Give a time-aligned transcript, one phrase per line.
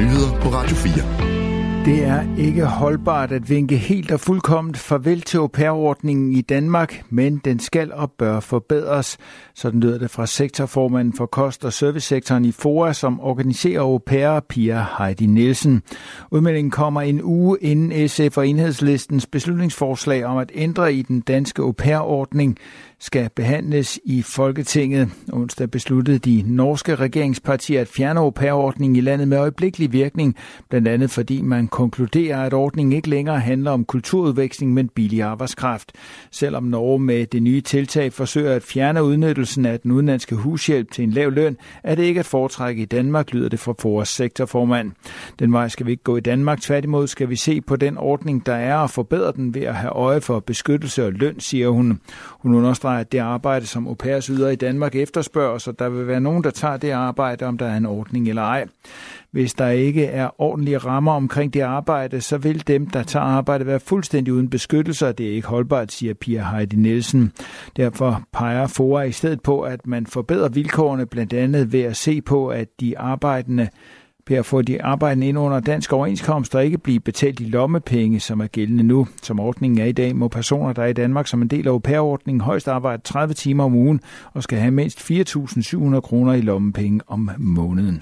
[0.00, 1.30] nyheder på Radio 4.
[1.84, 7.02] Det er ikke holdbart at vinke helt og fuldkommen farvel til au pair-ordningen i Danmark,
[7.10, 9.18] men den skal og bør forbedres.
[9.54, 14.40] Sådan lyder det fra sektorformanden for kost- og servicesektoren i FOA, som organiserer au pair,
[14.40, 15.82] Pia Heidi Nielsen.
[16.30, 21.62] Udmeldingen kommer en uge inden SF og enhedslistens beslutningsforslag om at ændre i den danske
[21.62, 22.58] au pair-ordning
[23.00, 25.08] skal behandles i Folketinget.
[25.32, 30.36] Onsdag besluttede de norske regeringspartier at fjerne au pair-ordningen i landet med øjeblikkelig virkning,
[30.68, 35.92] blandt andet fordi man konkluderer, at ordningen ikke længere handler om kulturudveksling, men billig arbejdskraft.
[36.30, 41.04] Selvom Norge med det nye tiltag forsøger at fjerne udnyttelsen af den udenlandske hushjælp til
[41.04, 44.92] en lav løn, er det ikke at foretrække i Danmark, lyder det fra Foras sektorformand.
[45.38, 46.60] Den vej skal vi ikke gå i Danmark.
[46.60, 49.92] Tværtimod skal vi se på den ordning, der er, og forbedre den ved at have
[49.92, 52.00] øje for beskyttelse og løn, siger hun.
[52.30, 56.06] Hun understreger, at det arbejde, som au pairs yder i Danmark efterspørger, så der vil
[56.06, 58.66] være nogen, der tager det arbejde, om der er en ordning eller ej.
[59.30, 63.66] Hvis der ikke er ordentlige rammer omkring det arbejde, så vil dem, der tager arbejde,
[63.66, 67.32] være fuldstændig uden beskyttelse, og det er ikke holdbart, siger Pia Heidi Nielsen.
[67.76, 72.20] Derfor peger FOA i stedet på, at man forbedrer vilkårene blandt andet ved at se
[72.20, 73.68] på, at de arbejdende
[74.30, 78.20] ved at få de arbejdende ind under dansk overenskomst og ikke blive betalt i lommepenge,
[78.20, 79.06] som er gældende nu.
[79.22, 81.70] Som ordningen er i dag, må personer, der er i Danmark som en del af
[81.70, 84.00] au ordningen højst arbejde 30 timer om ugen
[84.32, 88.00] og skal have mindst 4.700 kroner i lommepenge om måneden.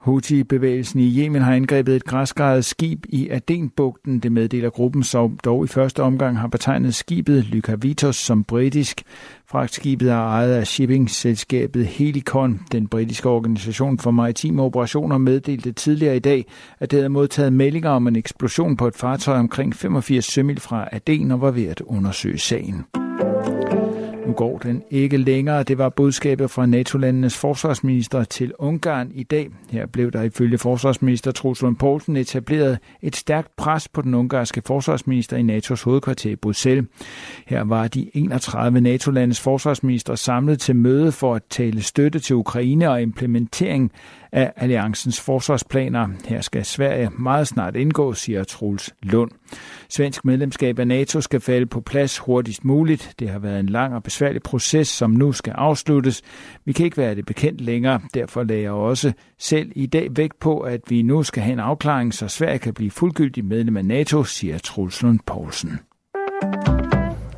[0.00, 4.20] Houthi-bevægelsen i Yemen har angrebet et græsgrædet skib i Adenbugten.
[4.20, 9.02] Det meddeler gruppen, som dog i første omgang har betegnet skibet Lykavitos som britisk.
[9.46, 12.60] Fragtskibet er ejet af shippingselskabet Helicon.
[12.72, 16.46] Den britiske organisation for maritime operationer meddelte tidligere i dag,
[16.78, 20.88] at det havde modtaget meldinger om en eksplosion på et fartøj omkring 85 sømil fra
[20.92, 23.09] Aden og var ved at undersøge sagen.
[24.26, 25.62] Nu går den ikke længere.
[25.62, 29.50] Det var budskabet fra NATO-landenes forsvarsminister til Ungarn i dag.
[29.70, 34.62] Her blev der ifølge forsvarsminister Truls Lund Poulsen etableret et stærkt pres på den ungarske
[34.66, 36.86] forsvarsminister i NATO's hovedkvarter i Bruxelles.
[37.46, 42.90] Her var de 31 NATO-landes forsvarsminister samlet til møde for at tale støtte til Ukraine
[42.90, 43.92] og implementering
[44.32, 46.08] af alliancens forsvarsplaner.
[46.28, 49.30] Her skal Sverige meget snart indgå, siger Truls Lund.
[49.88, 53.14] Svensk medlemskab af NATO skal falde på plads hurtigst muligt.
[53.18, 56.22] Det har været en lang og besværlig proces, som nu skal afsluttes.
[56.64, 58.00] Vi kan ikke være det bekendt længere.
[58.14, 61.60] Derfor lagde jeg også selv i dag vægt på, at vi nu skal have en
[61.60, 65.78] afklaring, så Sverige kan blive fuldgyldig medlem af NATO, siger Truls Lund Poulsen.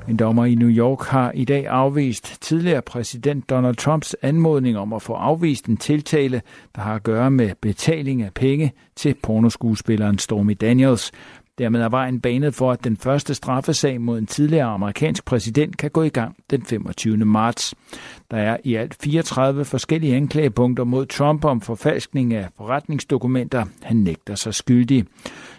[0.08, 4.92] En dommer i New York har i dag afvist tidligere præsident Donald Trumps anmodning om
[4.92, 6.42] at få afvist en tiltale,
[6.74, 11.12] der har at gøre med betaling af penge til pornoskuespilleren Stormy Daniels.
[11.58, 15.90] Dermed er vejen banet for, at den første straffesag mod en tidligere amerikansk præsident kan
[15.90, 17.16] gå i gang den 25.
[17.16, 17.74] marts.
[18.30, 23.64] Der er i alt 34 forskellige anklagepunkter mod Trump om forfalskning af forretningsdokumenter.
[23.82, 25.04] Han nægter sig skyldig.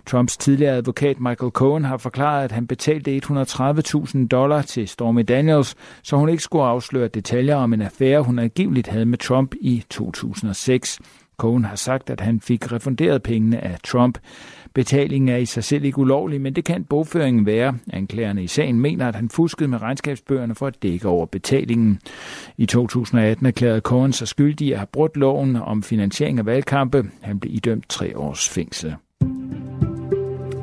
[0.05, 5.75] Trumps tidligere advokat Michael Cohen har forklaret, at han betalte 130.000 dollar til Stormy Daniels,
[6.03, 9.83] så hun ikke skulle afsløre detaljer om en affære, hun angiveligt havde med Trump i
[9.89, 10.99] 2006.
[11.37, 14.17] Cohen har sagt, at han fik refunderet pengene af Trump.
[14.73, 17.77] Betalingen er i sig selv ikke ulovlig, men det kan bogføringen være.
[17.93, 21.99] Anklagerne i sagen mener, at han fuskede med regnskabsbøgerne for at dække over betalingen.
[22.57, 27.03] I 2018 erklærede Cohen sig skyldig at have brudt loven om finansiering af valgkampe.
[27.21, 28.95] Han blev idømt tre års fængsel.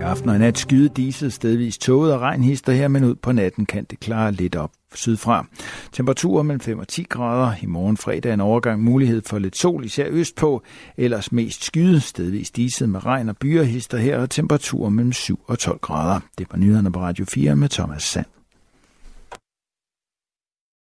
[0.00, 3.32] I aften og i nat skyde diset stedvis tåget og regnhister her, men ud på
[3.32, 5.46] natten kan det klare lidt op sydfra.
[5.92, 7.52] Temperaturer mellem 5 og 10 grader.
[7.62, 10.62] I morgen fredag en overgang mulighed for lidt sol, især østpå.
[10.96, 15.40] Ellers mest skyde, stedvis diset med regn og byer hister her, og temperaturer mellem 7
[15.46, 16.20] og 12 grader.
[16.38, 18.39] Det var nyhederne på Radio 4 med Thomas Sand.